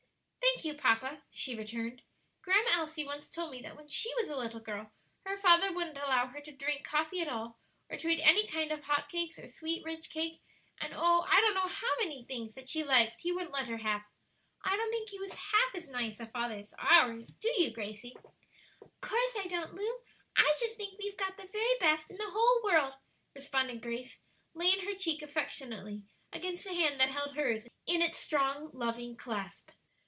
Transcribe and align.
"Thank 0.63 0.75
you, 0.75 0.79
papa," 0.79 1.23
she 1.31 1.55
returned. 1.55 2.03
"Grandma 2.43 2.69
Elsie 2.73 3.03
once 3.03 3.27
told 3.29 3.49
me 3.49 3.63
that 3.63 3.75
when 3.75 3.87
she 3.87 4.13
was 4.15 4.27
a 4.27 4.35
little 4.35 4.59
girl 4.59 4.91
her 5.25 5.35
father 5.35 5.73
wouldn't 5.73 5.97
allow 5.97 6.27
her 6.27 6.39
to 6.39 6.51
drink 6.51 6.85
coffee 6.85 7.19
at 7.19 7.27
all, 7.27 7.59
or 7.89 7.97
to 7.97 8.07
eat 8.09 8.21
any 8.21 8.45
kind 8.45 8.71
of 8.71 8.83
hot 8.83 9.09
cakes 9.09 9.39
or 9.39 9.43
rich 9.43 9.51
sweet 9.53 10.09
cake; 10.11 10.41
and 10.79 10.93
oh 10.95 11.25
I 11.27 11.41
don't 11.41 11.55
know 11.55 11.67
how 11.67 11.87
many 12.03 12.21
things 12.25 12.53
that 12.53 12.69
she 12.69 12.83
liked 12.83 13.21
he 13.21 13.31
wouldn't 13.31 13.53
let 13.53 13.69
her 13.69 13.77
have. 13.77 14.03
I 14.63 14.75
don't 14.77 14.91
think 14.91 15.09
he 15.09 15.17
was 15.17 15.33
half 15.33 15.73
as 15.73 15.89
nice 15.89 16.19
a 16.19 16.27
father 16.27 16.55
as 16.55 16.75
ours; 16.77 17.29
do 17.29 17.49
you, 17.59 17.71
Gracie?" 17.71 18.15
"'Course 19.01 19.33
I 19.39 19.47
don't, 19.49 19.73
Lu; 19.73 19.99
I 20.37 20.55
just 20.59 20.75
think 20.75 20.99
we've 20.99 21.17
got 21.17 21.37
the 21.37 21.47
very 21.51 21.77
best 21.79 22.11
in 22.11 22.17
the 22.17 22.29
whole 22.29 22.61
world," 22.63 22.93
responded 23.33 23.81
Grace, 23.81 24.19
laying 24.53 24.81
her 24.85 24.93
cheek 24.93 25.23
affectionately 25.23 26.03
against 26.31 26.63
the 26.65 26.75
hand 26.75 26.99
that 26.99 27.09
held 27.09 27.33
hers 27.35 27.67
in 27.87 28.03
its 28.03 28.19
strong, 28.19 28.69
loving 28.73 29.15
clasp. 29.15 29.71